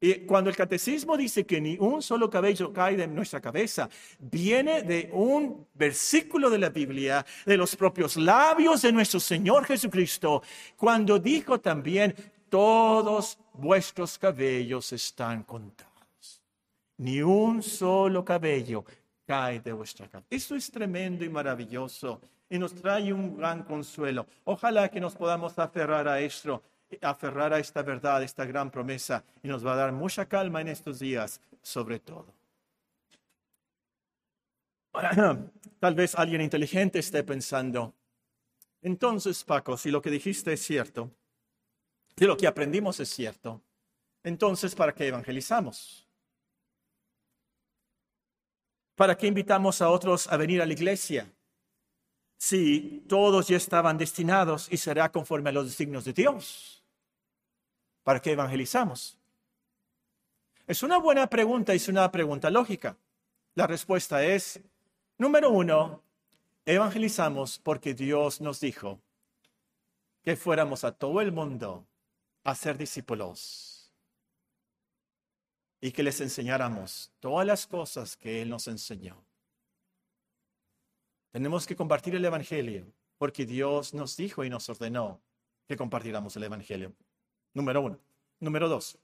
[0.01, 3.89] Y cuando el catecismo dice que ni un solo cabello cae de nuestra cabeza,
[4.19, 10.43] viene de un versículo de la Biblia, de los propios labios de nuestro Señor Jesucristo,
[10.77, 12.15] cuando dijo también,
[12.51, 16.43] todos vuestros cabellos están contados.
[16.99, 18.85] Ni un solo cabello
[19.27, 20.29] cae de vuestra cabeza.
[20.29, 22.21] Esto es tremendo y maravilloso
[22.51, 24.27] y nos trae un gran consuelo.
[24.45, 26.63] Ojalá que nos podamos aferrar a esto
[27.03, 30.69] aferrar a esta verdad, esta gran promesa, y nos va a dar mucha calma en
[30.69, 32.27] estos días, sobre todo.
[35.81, 37.95] Tal vez alguien inteligente esté pensando,
[38.83, 41.11] entonces Paco, si lo que dijiste es cierto,
[42.17, 43.63] si lo que aprendimos es cierto,
[44.23, 46.07] entonces ¿para qué evangelizamos?
[48.95, 51.33] ¿Para qué invitamos a otros a venir a la iglesia?
[52.37, 56.84] Si todos ya estaban destinados y será conforme a los designios de Dios.
[58.05, 59.19] ¿Para qué evangelizamos?
[60.67, 62.97] Es una buena pregunta y es una pregunta lógica.
[63.55, 64.61] La respuesta es,
[65.19, 66.03] número uno,
[66.67, 69.01] evangelizamos porque Dios nos dijo
[70.23, 71.87] que fuéramos a todo el mundo
[72.45, 73.93] a ser discípulos
[75.81, 79.23] y que les enseñáramos todas las cosas que Él nos enseñó.
[81.31, 82.87] Tenemos que compartir el Evangelio
[83.19, 85.23] porque Dios nos dijo y nos ordenó
[85.67, 86.95] que compartiéramos el Evangelio.
[87.55, 87.99] Número uno.
[88.41, 88.99] Número dos.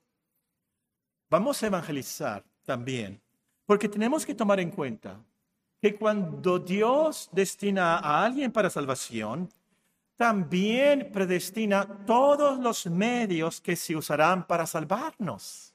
[1.30, 3.20] Vamos a evangelizar también,
[3.64, 5.18] porque tenemos que tomar en cuenta
[5.80, 9.48] que cuando Dios destina a alguien para salvación,
[10.16, 15.72] también predestina todos los medios que se usarán para salvarnos.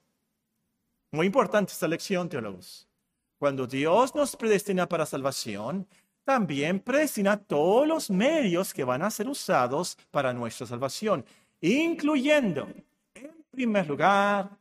[1.11, 2.87] Muy importante esta lección, teólogos.
[3.39, 5.87] Cuando Dios nos predestina para salvación,
[6.23, 11.25] también predestina todos los medios que van a ser usados para nuestra salvación
[11.73, 12.67] incluyendo,
[13.15, 14.57] en primer lugar,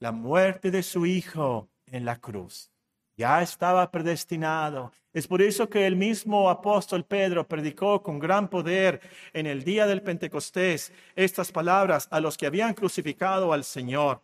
[0.00, 2.70] la muerte de su Hijo en la cruz.
[3.16, 4.92] Ya estaba predestinado.
[5.12, 9.00] Es por eso que el mismo apóstol Pedro predicó con gran poder
[9.32, 14.20] en el día del Pentecostés estas palabras a los que habían crucificado al Señor.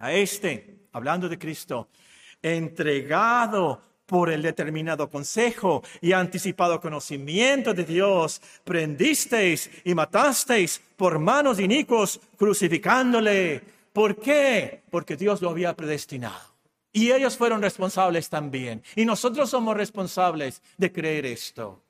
[0.00, 1.88] A este, hablando de Cristo,
[2.42, 3.80] entregado
[4.12, 12.20] por el determinado consejo y anticipado conocimiento de Dios, prendisteis y matasteis por manos inicuos,
[12.36, 13.62] crucificándole.
[13.90, 14.82] ¿Por qué?
[14.90, 16.44] Porque Dios lo había predestinado.
[16.92, 18.82] Y ellos fueron responsables también.
[18.96, 21.82] Y nosotros somos responsables de creer esto.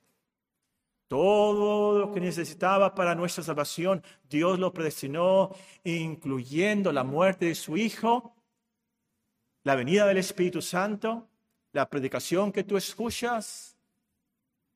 [1.08, 4.00] Todo lo que necesitaba para nuestra salvación,
[4.30, 5.50] Dios lo predestinó,
[5.82, 8.36] incluyendo la muerte de su Hijo,
[9.64, 11.26] la venida del Espíritu Santo
[11.72, 13.76] la predicación que tú escuchas,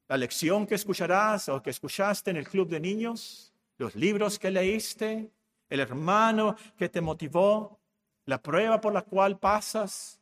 [0.09, 4.51] la lección que escucharás o que escuchaste en el club de niños, los libros que
[4.51, 5.31] leíste,
[5.69, 7.79] el hermano que te motivó,
[8.25, 10.21] la prueba por la cual pasas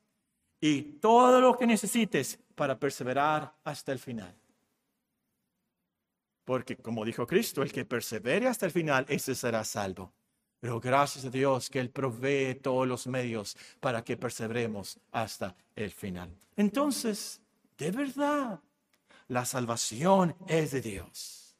[0.61, 4.35] y todo lo que necesites para perseverar hasta el final.
[6.45, 10.12] Porque como dijo Cristo, el que persevere hasta el final, ese será salvo.
[10.65, 15.91] Pero gracias a Dios que Él provee todos los medios para que perseveremos hasta el
[15.91, 16.35] final.
[16.57, 17.39] Entonces,
[17.77, 18.59] de verdad,
[19.29, 21.55] la salvación es de Dios.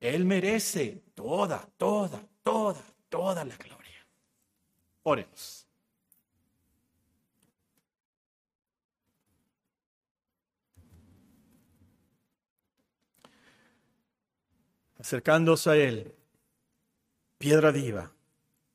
[0.00, 4.06] Él merece toda, toda, toda, toda la gloria.
[5.02, 5.66] Oremos.
[14.98, 16.14] Acercándose a Él,
[17.36, 18.13] piedra viva,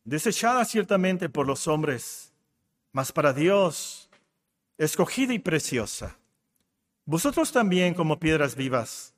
[0.09, 2.33] desechada ciertamente por los hombres,
[2.91, 4.09] mas para Dios
[4.77, 6.17] escogida y preciosa.
[7.05, 9.13] Vosotros también como piedras vivas,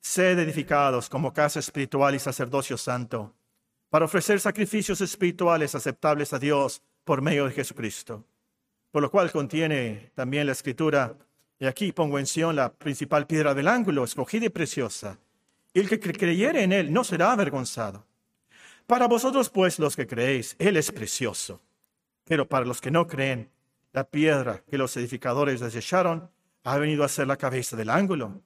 [0.00, 3.34] sed edificados como casa espiritual y sacerdocio santo,
[3.90, 8.24] para ofrecer sacrificios espirituales aceptables a Dios por medio de Jesucristo.
[8.92, 11.16] Por lo cual contiene también la escritura,
[11.58, 15.18] y aquí pongo en Sion la principal piedra del ángulo, escogida y preciosa.
[15.74, 18.07] El que creyere en él no será avergonzado.
[18.88, 21.60] Para vosotros, pues, los que creéis, Él es precioso.
[22.24, 23.50] Pero para los que no creen,
[23.92, 26.30] la piedra que los edificadores desecharon
[26.64, 28.40] ha venido a ser la cabeza del ángulo,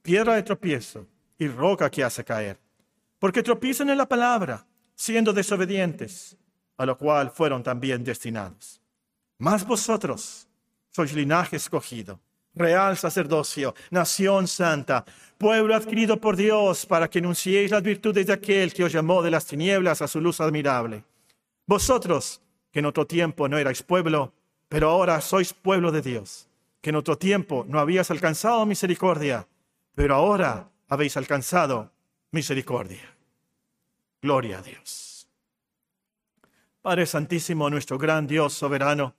[0.00, 2.60] piedra de tropiezo y roca que hace caer.
[3.18, 6.36] Porque tropiezan en la palabra, siendo desobedientes.
[6.76, 8.80] a lo cual fueron también destinados.
[9.36, 10.46] Mas vosotros
[10.90, 12.20] sois linaje escogido,
[12.58, 15.04] real sacerdocio, nación santa,
[15.38, 19.30] pueblo adquirido por Dios para que enunciéis las virtudes de aquel que os llamó de
[19.30, 21.04] las tinieblas a su luz admirable.
[21.66, 22.42] Vosotros,
[22.72, 24.32] que en otro tiempo no erais pueblo,
[24.68, 26.48] pero ahora sois pueblo de Dios,
[26.80, 29.46] que en otro tiempo no habías alcanzado misericordia,
[29.94, 31.92] pero ahora habéis alcanzado
[32.30, 33.14] misericordia.
[34.20, 35.28] Gloria a Dios.
[36.82, 39.14] Padre Santísimo, nuestro gran Dios soberano,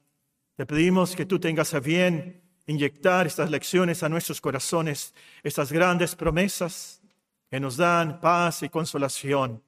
[0.55, 6.15] te pedimos que tú tengas a bien inyectar estas lecciones a nuestros corazones, estas grandes
[6.15, 7.01] promesas
[7.49, 9.63] que nos dan paz y consolación,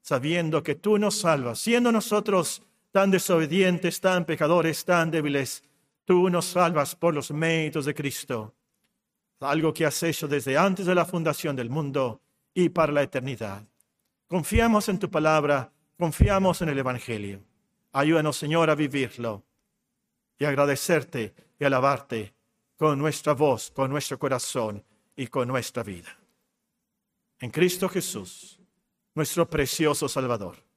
[0.00, 2.62] sabiendo que tú nos salvas, siendo nosotros
[2.92, 5.64] tan desobedientes, tan pecadores, tan débiles,
[6.04, 8.54] tú nos salvas por los méritos de Cristo,
[9.40, 12.20] algo que has hecho desde antes de la fundación del mundo
[12.54, 13.64] y para la eternidad.
[14.28, 17.42] Confiamos en tu palabra, confiamos en el Evangelio.
[17.92, 19.42] Ayúdanos, Señor, a vivirlo
[20.38, 22.34] y agradecerte y alabarte
[22.76, 24.84] con nuestra voz, con nuestro corazón
[25.16, 26.16] y con nuestra vida.
[27.40, 28.60] En Cristo Jesús,
[29.14, 30.67] nuestro precioso Salvador.